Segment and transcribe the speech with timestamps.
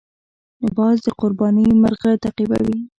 [0.75, 2.77] باز د قرباني مرغه تعقیبوي